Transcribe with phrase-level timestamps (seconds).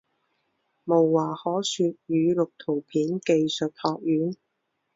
[0.85, 4.35] 无话可说语录图片技术学院